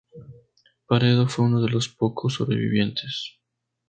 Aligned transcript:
Peredo 0.89 1.27
fue 1.27 1.45
uno 1.45 1.61
de 1.61 1.69
los 1.69 1.87
pocos 1.87 2.33
sobrevivientes. 2.33 3.37